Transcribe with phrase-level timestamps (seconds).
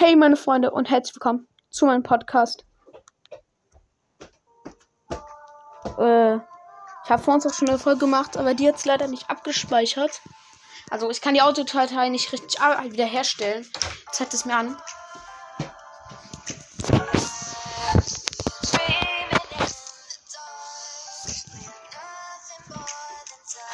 [0.00, 2.64] Hey meine Freunde und herzlich willkommen zu meinem Podcast.
[5.98, 9.28] Äh, ich habe vor uns auch schon eine Folge gemacht, aber die jetzt leider nicht
[9.28, 10.20] abgespeichert.
[10.88, 13.66] Also ich kann die Audiodatei nicht richtig wiederherstellen.
[14.12, 14.76] Zeigt es mir an.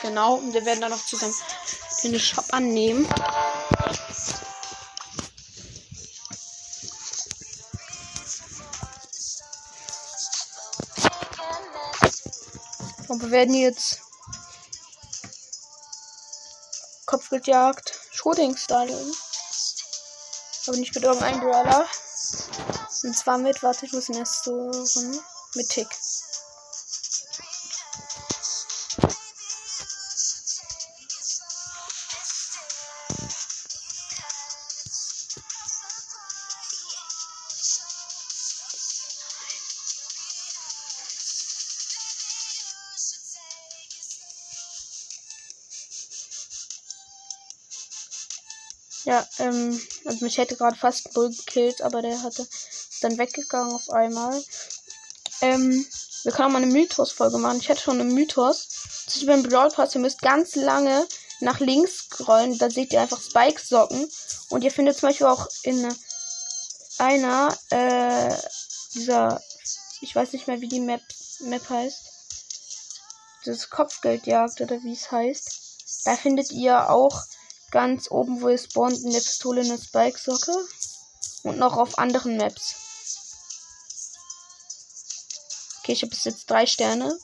[0.00, 1.34] Genau, und wir werden dann noch zusammen
[2.02, 3.06] den Shop annehmen.
[13.34, 13.98] Werden jetzt
[17.04, 19.12] Kopfgeldjagd Shooting-Style.
[20.66, 21.84] Aber nicht mit irgendeinem Brawler.
[23.02, 25.20] Und zwar mit, warte, ich muss ihn erst suchen.
[25.56, 25.88] Mit Tick.
[50.14, 52.46] Also mich hätte gerade fast ein Bull gekillt, aber der hatte
[53.00, 54.40] dann weggegangen auf einmal.
[55.40, 55.84] Ähm,
[56.22, 57.58] wir können mal eine Mythos-Folge machen.
[57.60, 58.68] Ich hätte schon einen Mythos.
[59.06, 59.94] Das ist beim Brawl Pass.
[59.94, 61.06] Ihr müsst ganz lange
[61.40, 62.56] nach links scrollen.
[62.58, 64.08] Da seht ihr einfach Spike-Socken.
[64.50, 65.92] Und ihr findet zum Beispiel auch in
[66.98, 68.34] einer, äh,
[68.94, 69.42] dieser,
[70.00, 71.02] ich weiß nicht mehr, wie die Map,
[71.40, 72.00] Map heißt.
[73.44, 76.04] Das Kopfgeldjagd oder wie es heißt.
[76.04, 77.24] Da findet ihr auch
[77.74, 80.54] Ganz oben, wo ihr spawnt, eine Pistole, eine Spike-Socke.
[81.42, 82.76] Und noch auf anderen Maps.
[85.80, 87.18] Okay, ich habe bis jetzt drei Sterne.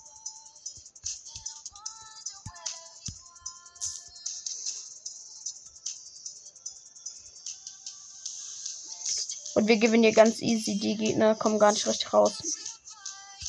[9.55, 10.81] Und wir gewinnen hier ganz easy.
[10.81, 12.33] Die Gegner kommen gar nicht richtig raus.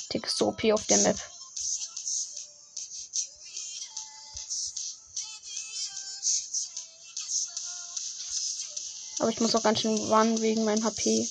[0.09, 1.17] Tick so OP auf der Map.
[9.21, 11.29] Aber ich muss auch ganz schön warnen wegen meinem HP.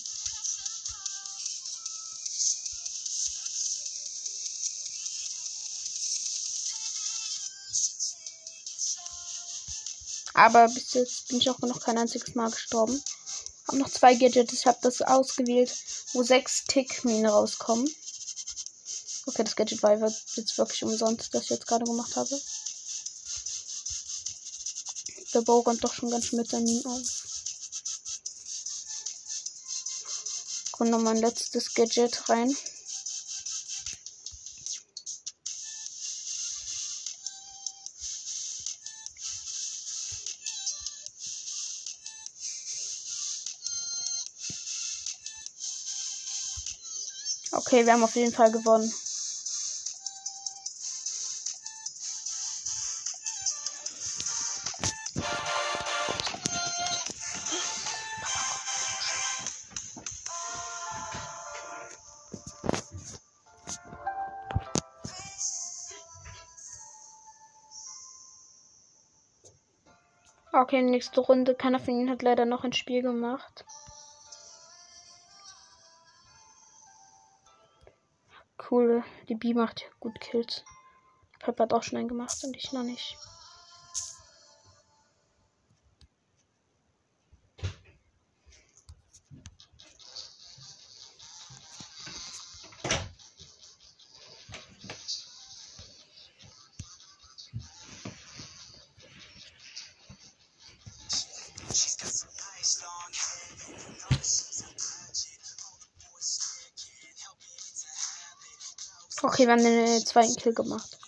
[10.34, 13.02] Aber bis jetzt bin ich auch noch kein einziges Mal gestorben.
[13.66, 14.52] Hab noch zwei Gadgets.
[14.52, 15.76] Ich habe das ausgewählt,
[16.12, 17.92] wo sechs Tick-Minen rauskommen.
[19.26, 22.40] Okay, das Gadget war jetzt wirklich umsonst, das ich jetzt gerade gemacht habe.
[25.34, 27.19] Der Bow räumt doch schon ganz mit seinen Minen auf.
[30.88, 32.56] Noch mein letztes Gadget rein.
[47.52, 48.90] Okay, wir haben auf jeden Fall gewonnen.
[70.70, 71.56] Okay, nächste Runde.
[71.56, 73.64] Keiner von ihnen hat leider noch ein Spiel gemacht.
[78.70, 79.02] Cool.
[79.28, 80.64] Die B macht gut Kills.
[81.40, 83.18] Pepper hat auch schon einen gemacht und ich noch nicht.
[109.40, 110.98] Okay, wir haben den zweiten Kill gemacht.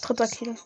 [0.00, 0.56] Dritter Kill.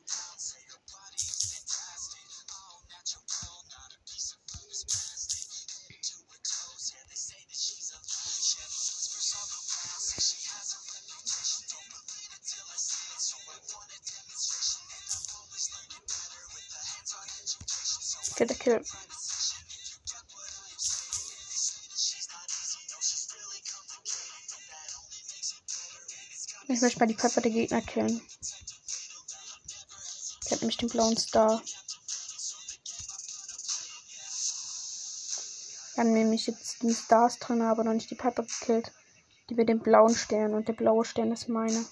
[18.36, 18.84] Vierter Kill.
[26.80, 28.22] Ich möchte mal die Körper der Gegner killen.
[30.42, 31.60] Ich habe nämlich den blauen Star.
[35.94, 38.92] Wir haben nämlich jetzt die Stars drin, aber noch nicht die Piper gekillt.
[39.50, 41.84] Die wir den blauen Stern und der blaue Stern ist meine.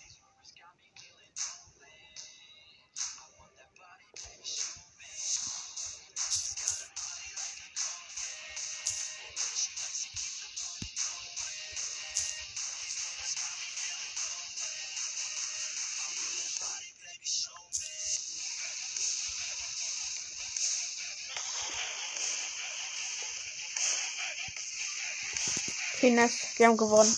[25.99, 26.57] Okay, nice.
[26.57, 27.13] Wir haben gewonnen.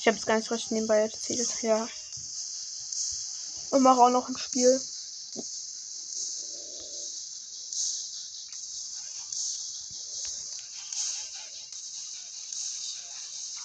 [0.00, 1.62] Ich habe es ganz recht nebenbei erzählt.
[1.62, 1.88] Ja.
[3.70, 4.80] Und mache auch noch ein Spiel.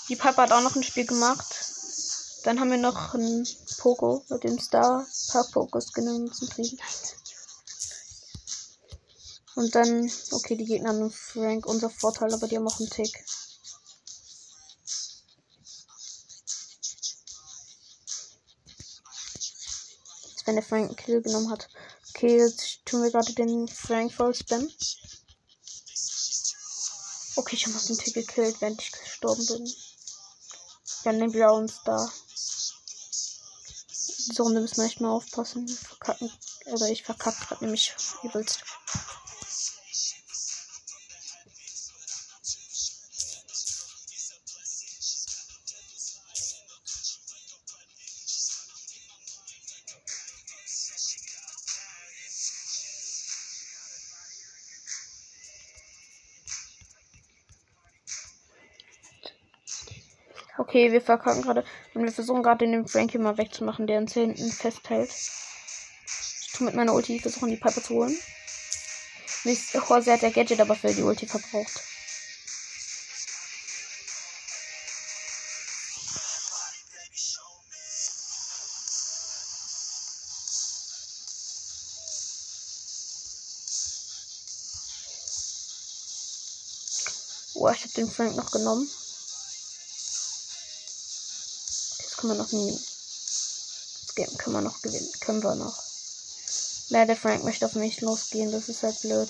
[0.10, 1.56] Die Papa hat auch noch ein Spiel gemacht.
[2.44, 3.48] Dann haben wir noch ein
[3.80, 6.78] Poco mit dem Star Park Focus genommen zum Kriegen.
[9.60, 13.14] Und dann, okay, die Gegner haben Frank unser Vorteil, aber die haben auch einen Tick.
[20.30, 21.68] Jetzt, wenn der Frank einen Kill genommen hat.
[22.08, 24.66] Okay, jetzt tun wir gerade den Frank voll spam.
[27.36, 29.74] Okay, ich habe noch den Tick gekillt, während ich gestorben bin.
[31.04, 32.10] Dann den blauen Star.
[34.30, 35.68] Diese Runde müssen wir echt mal aufpassen.
[35.68, 36.32] Wir verkacken.
[36.68, 38.64] Oder ich verkacke gerade nämlich übelst.
[60.60, 61.64] Okay, wir verkacken gerade.
[61.94, 65.10] Und wir versuchen gerade den Frankie mal wegzumachen, der uns hinten festhält.
[65.10, 68.18] Ich tue mit meiner Ulti versuchen, die Piper zu holen.
[69.46, 71.82] Nicht, Horse hat der Gadget aber für die Ulti verbraucht.
[87.54, 88.90] Oh, ich habe den Frank noch genommen.
[92.20, 92.72] Können wir noch nie.
[92.74, 95.10] Das Game können wir noch gewinnen.
[95.22, 95.82] Können wir noch.
[96.90, 98.52] Leider Frank möchte auf mich losgehen.
[98.52, 99.30] Das ist halt blöd.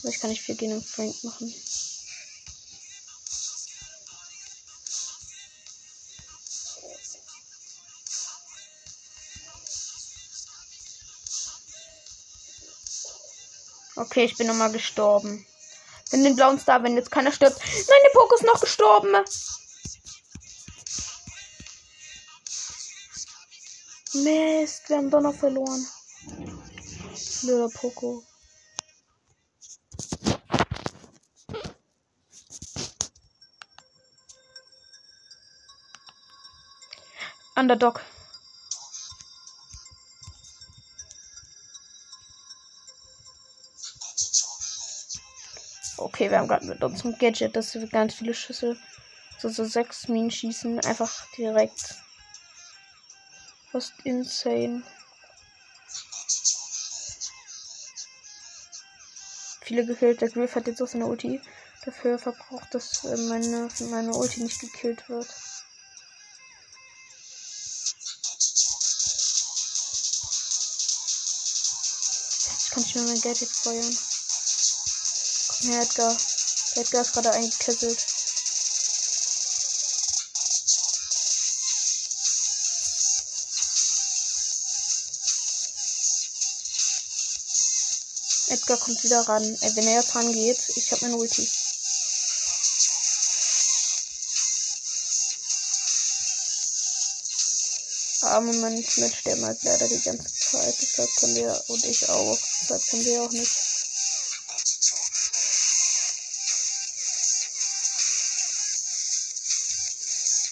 [0.00, 1.54] Aber ich kann nicht viel gegen den Frank machen.
[13.94, 15.46] Okay, ich bin nochmal gestorben.
[16.10, 17.58] Wenn den blauen Star, wenn jetzt keiner stirbt.
[17.58, 19.14] Nein, der Poké ist noch gestorben.
[24.24, 25.86] Mist, wir haben Donner verloren.
[27.42, 28.22] Blöder Poco.
[37.56, 38.00] Underdog.
[45.96, 48.76] Okay, wir haben gerade mit unserem Gadget, dass wir ganz viele Schüsse,
[49.38, 51.96] so, so sechs Minen schießen, einfach direkt
[53.78, 54.82] Fast insane.
[59.62, 60.20] Viele gekillt.
[60.20, 61.40] Der Griff hat jetzt auch seine Ulti.
[61.84, 65.28] Dafür verbraucht, dass äh, meine, meine Ulti nicht gekillt wird.
[72.50, 73.96] Jetzt kann ich mir mein Geld jetzt feuern.
[75.60, 76.16] Komm her, Edgar.
[76.74, 78.17] Edgar ist gerade eingekesselt.
[88.50, 89.42] Edgar kommt wieder ran.
[89.42, 91.48] Äh, wenn er jetzt rangeht, ich habe mein Ulti.
[98.22, 100.74] Aber Moment, mit sterben halt leider die ganze Zeit.
[100.80, 102.38] Deshalb können wir, und ich auch.
[102.62, 103.52] Deshalb können wir auch nicht.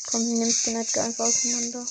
[0.07, 1.87] Komm, nimmst den Edgar einfach auseinander.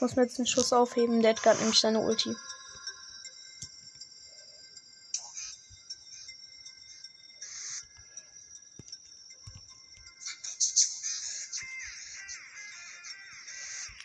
[0.00, 1.20] Muss mir jetzt einen Schuss aufheben.
[1.20, 2.34] Der hat gerade nämlich seine Ulti.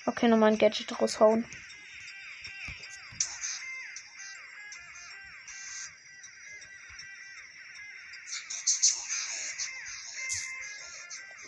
[0.05, 1.45] Okay, nochmal ein Gadget raushauen.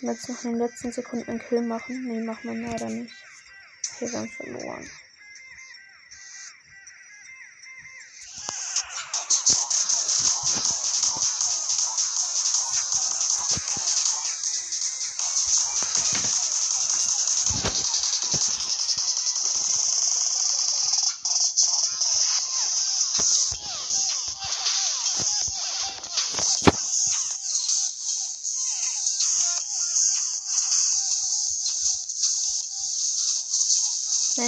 [0.02, 2.08] Jetzt noch in den letzten Sekunden einen Kill machen.
[2.08, 3.27] Nee, macht man leider nicht.
[4.00, 4.86] Wir haben verloren.
[4.86, 5.07] Nein,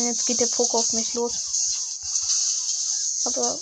[0.10, 1.34] jetzt geht der Poker auf mich los.
[3.26, 3.60] Aber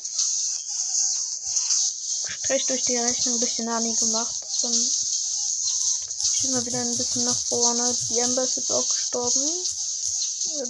[2.48, 4.36] Strich durch die Rechnung durch den Nani gemacht.
[4.62, 7.98] Dann schieben wir wieder ein bisschen nach vorne.
[8.10, 9.66] Die Ember ist jetzt auch gestorben.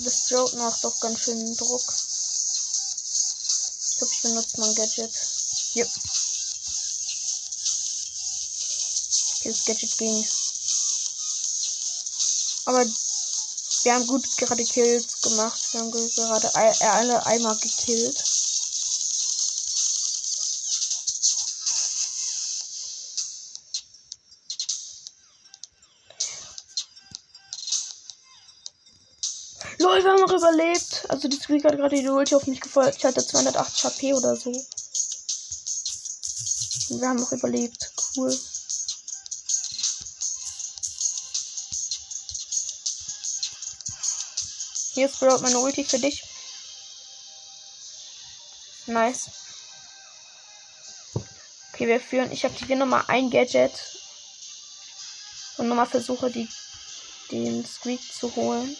[0.03, 1.93] Das Joke macht doch ganz schön Druck.
[3.91, 5.13] Ich glaube, ich benutze mein Gadget.
[5.75, 5.89] Yep.
[9.37, 10.27] Okay, das Gadget ging.
[12.65, 12.85] Aber
[13.87, 15.61] wir haben gut gerade Kills gemacht.
[15.71, 18.21] Wir haben gerade alle einmal gekillt.
[29.79, 31.05] Lol, wir haben noch überlebt.
[31.07, 32.97] Also die Squeak hat gerade die Ulti auf mich gefolgt.
[32.97, 34.51] Ich hatte 280 HP oder so.
[36.89, 37.93] Wir haben noch überlebt.
[38.17, 38.37] Cool.
[44.97, 46.23] Hier Sprout meine Ulti für dich.
[48.87, 49.29] Nice.
[51.71, 52.31] Okay, wir führen.
[52.31, 53.73] Ich aktiviere nochmal ein Gadget.
[55.57, 56.49] Und nochmal versuche, die,
[57.29, 58.75] den Squeak zu holen.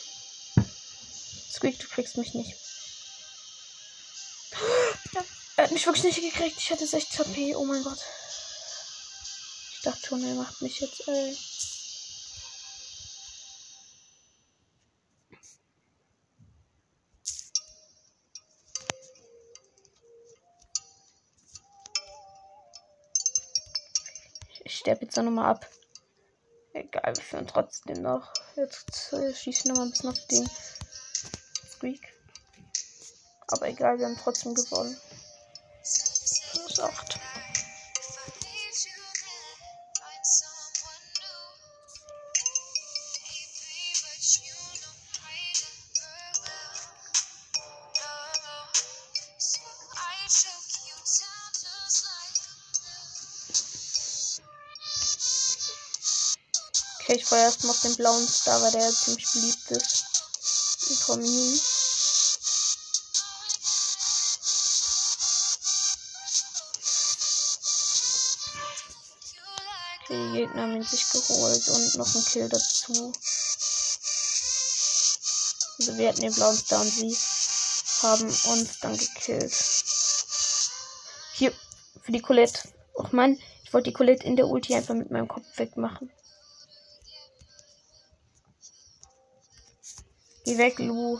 [1.54, 2.56] Squeak, du kriegst mich nicht.
[5.56, 6.58] Er hat mich wirklich nicht gekriegt.
[6.58, 7.56] Ich hatte 60 HP.
[7.56, 8.00] Oh mein Gott.
[9.76, 11.38] Ich dachte schon, er macht mich jetzt, ey.
[24.88, 25.68] Sterbe jetzt nochmal ab.
[26.72, 28.32] Egal, wir führen trotzdem noch.
[28.56, 30.50] Jetzt äh, schieße ich nochmal ein bisschen auf den
[31.72, 32.14] Squeak.
[33.50, 34.98] Aber egal, wir haben trotzdem gewonnen.
[36.54, 37.20] Plus 8.
[57.08, 61.08] Okay, ich feuer erstmal auf den blauen Star, weil der ziemlich beliebt ist.
[61.08, 61.62] Und hin.
[70.04, 73.14] Okay, die Gegner haben ihn sich geholt und noch ein Kill dazu.
[75.80, 77.18] Also wir hatten den blauen Star und sie
[78.02, 79.56] haben uns dann gekillt.
[81.36, 81.54] Hier,
[82.04, 82.68] für die Colette.
[82.96, 86.12] Och man, ich wollte die Colette in der Ulti einfach mit meinem Kopf wegmachen.
[90.48, 91.20] Geh weg, Lu.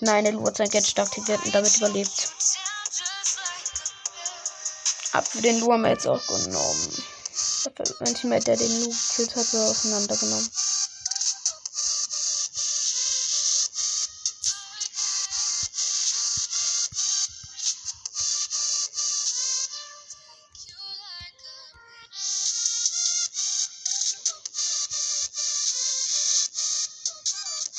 [0.00, 2.32] Nein, der Lu hat sein Gadget aktiviert und damit überlebt.
[5.12, 7.11] Ab für den Lu haben wir jetzt auch genommen.
[7.64, 10.50] Mein Teammate, der den Lu gekillt hat, auseinandergenommen.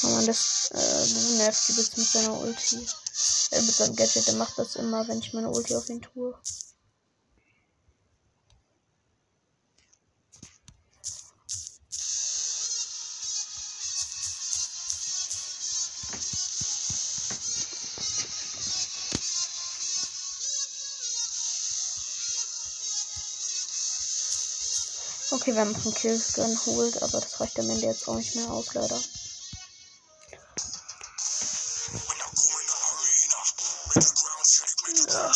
[0.06, 2.88] Oh das äh, nervt übelst mit seiner Ulti.
[3.52, 6.34] Äh, mit seinem Gadget, der macht das immer, wenn ich meine Ulti auf ihn tue.
[25.44, 28.34] Okay, wir haben noch einen Kill geholt, aber das reicht am Ende jetzt auch nicht
[28.34, 28.98] mehr aus, leider.
[35.10, 35.32] Ja.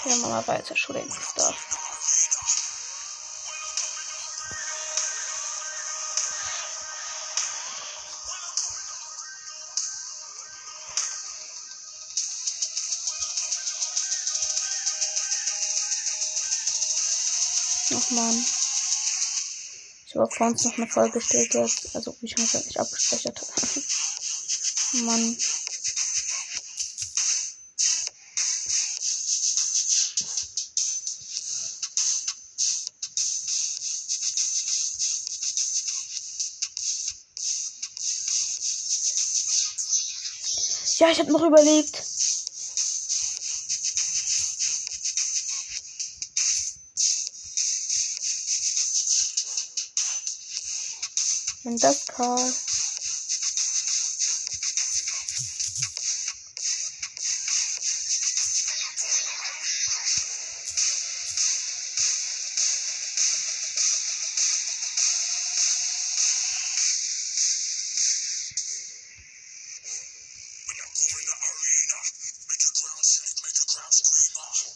[0.00, 0.74] Okay, machen wir weiter.
[0.74, 1.54] Shooting Star.
[18.12, 18.46] Ach man.
[20.06, 23.40] Ich habe vor uns noch eine Folge gestellt, jetzt, also wie schon gesagt, nicht abgespeichert
[23.40, 23.50] habe.
[25.04, 25.36] Mann.
[40.98, 42.01] Ja, ich habe noch überlegt.
[51.72, 52.52] Wenn das Karl.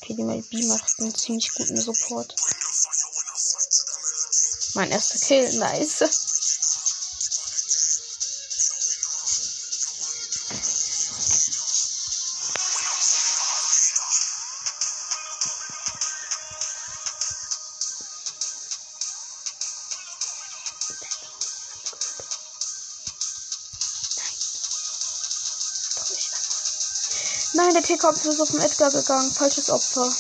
[0.09, 2.35] Die MLB macht einen ziemlich guten Support.
[4.73, 6.36] Mein erster Kill, nice.
[27.87, 29.33] T-Kopf ist auf den Edgar gegangen.
[29.33, 30.13] Falsches Opfer.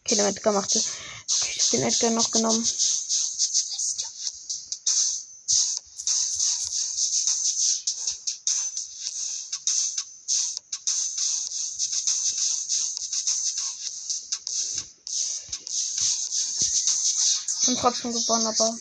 [0.00, 0.78] Okay, der Edgar machte.
[0.78, 2.66] Okay, ich hab den Edgar noch genommen.
[17.66, 18.74] Und trotzdem gewonnen, aber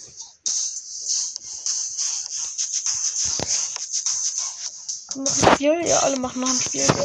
[5.15, 5.87] noch ein Spiel?
[5.87, 6.81] Ja, alle machen noch ein Spiel.
[6.81, 7.03] Ja.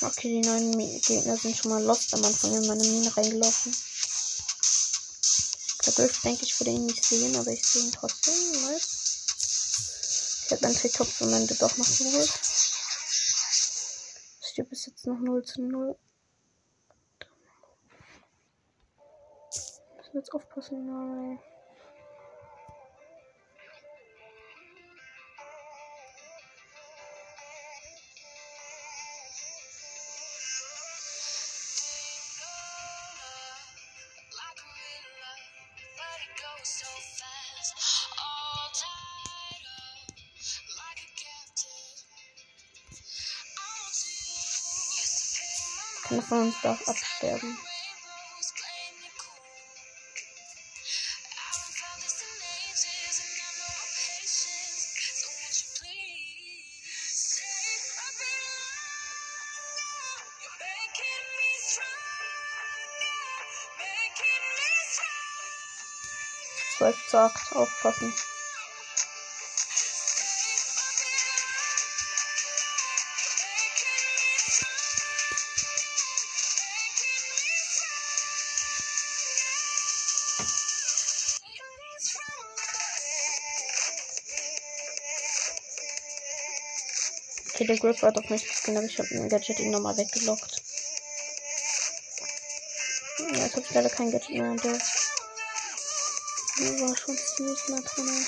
[0.00, 3.74] Okay, die neuen Gegner sind schon mal lost am Anfang in meine Mine reingelaufen.
[5.84, 8.34] Da dürfte, denke ich, würde ihn nicht sehen, aber ich sehe ihn trotzdem.
[10.48, 12.40] Ich habe meinen TikTok am Ende doch noch geholt.
[14.40, 15.94] Es steht bis jetzt noch 0 zu 0.
[19.98, 20.86] Müssen jetzt aufpassen.
[20.86, 21.38] Nein.
[46.30, 47.58] Uns darf absterben.
[66.76, 68.14] Zwölf sagt, aufpassen.
[87.68, 90.62] Der Grip war doch nicht gescannt, aber ich habe ein Gadget ihn nochmal weggelockt.
[93.18, 94.56] Ja, jetzt habe ich leider kein Gadget mehr.
[94.56, 94.72] Der
[96.80, 98.26] war schon ziemlich nah drin.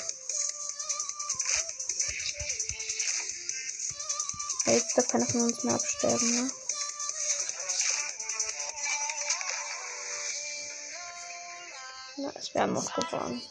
[4.66, 6.50] Ja, jetzt darf keiner von uns mehr absterben, ne?
[12.18, 13.42] Na, es wäre noch gewonnen.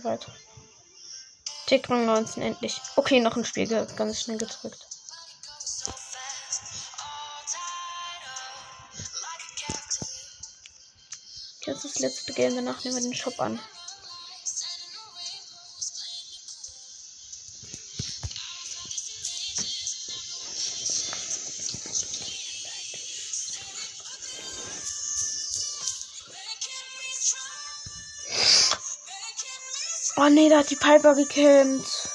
[0.00, 0.32] Hier weiter.
[1.66, 2.80] Tickrang 19 endlich.
[2.96, 4.86] Okay, noch ein Spiel ganz schnell gedrückt.
[11.66, 13.60] Jetzt das letzte Game, danach nehmen wir den Shop an.
[30.22, 32.10] Oh nee, da hat die Piper gekämpft.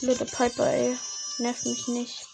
[0.00, 0.98] Blöde Piper, ey.
[1.38, 2.26] Nerv mich nicht.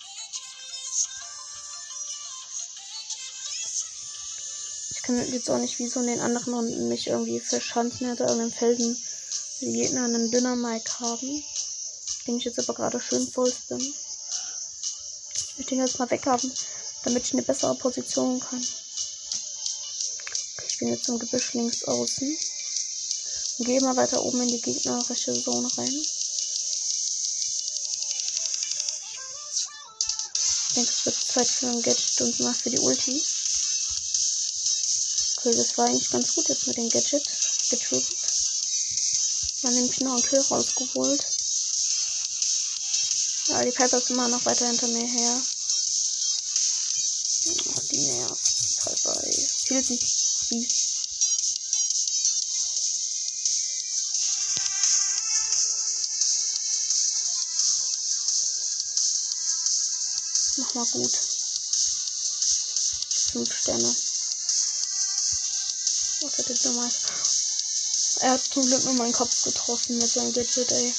[4.92, 8.24] Ich kann jetzt auch nicht wie so in den anderen Runden mich irgendwie verschanzen hinter
[8.24, 8.96] irgendeinem Felden,
[9.61, 11.44] die Gegner einen dünner Mic haben.
[12.27, 13.81] Den ich jetzt aber gerade schön voll bin.
[13.81, 16.51] Ich möchte ihn jetzt mal weghaben,
[17.05, 18.66] damit ich eine bessere Position kann.
[20.68, 22.38] Ich bin jetzt im Gebüsch links außen.
[23.59, 26.03] Geh mal weiter oben in die gegnerische Zone rein.
[30.79, 33.23] denke, es wird Zeit für ein Gadget und mal für die Ulti.
[35.38, 37.25] Okay, das war eigentlich ganz gut jetzt mit dem Gadget.
[37.71, 38.16] Getötet.
[39.62, 41.27] Dann nämlich noch einen Kill rausgeholt.
[43.49, 45.42] Ja, die Piper ist immer noch weiter hinter mir her.
[47.75, 48.79] Ach, die nervt.
[48.85, 49.49] Piper, ey.
[49.66, 49.83] Viel
[60.79, 61.12] mal gut.
[63.33, 63.97] Fünf Sterne.
[66.21, 66.91] Was hat jetzt nochmal?
[68.21, 70.95] Er hat zum Glück nur meinen Kopf getroffen mit seinem Gadget, ey.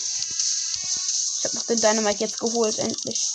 [1.37, 3.31] Ich hab noch den Dynamite jetzt geholt, endlich.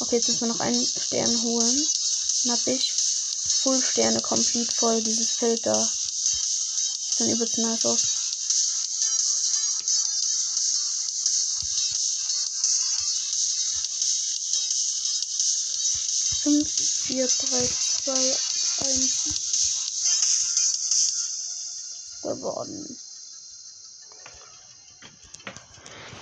[0.00, 1.88] Okay, jetzt müssen wir noch einen Stern holen.
[2.44, 2.92] Dann hab ich
[3.62, 5.74] Full Sterne komplett voll, dieses Feld da.
[5.74, 8.17] Sieht dann übelst nice aus.
[17.18, 17.66] 4, 3,
[18.06, 18.12] 2,
[18.86, 19.40] 1.
[22.22, 22.96] Geworden.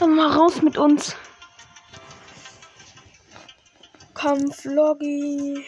[0.01, 1.15] Dann mal raus mit uns.
[4.15, 5.67] Kampf Loggi.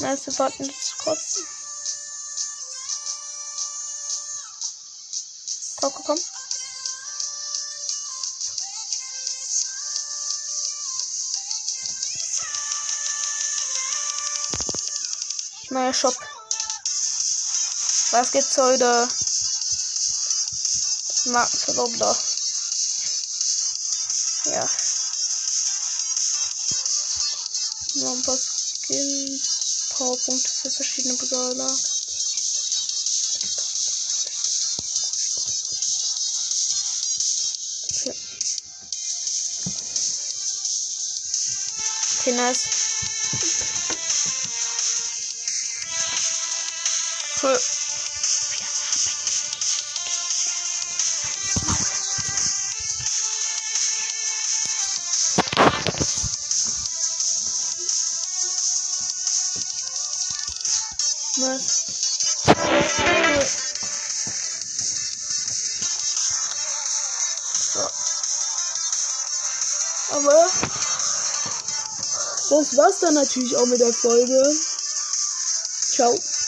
[0.00, 1.38] Nice, jetzt kurz.
[5.80, 6.18] Komm, komm, komm.
[15.70, 16.14] Neuer Shop.
[18.10, 19.08] Was gibt's heute?
[21.26, 22.10] Markenverlobter.
[22.10, 22.33] Ja.
[30.04, 31.78] Powerpunkte für verschiedene Brawler.
[42.20, 42.32] Okay.
[42.36, 42.68] nice.
[47.40, 47.73] Cool.
[72.64, 74.42] Das war's dann natürlich auch mit der Folge.
[75.82, 76.18] Ciao.